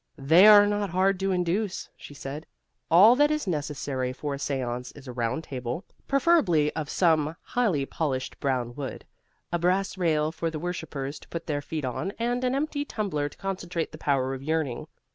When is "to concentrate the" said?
13.29-13.99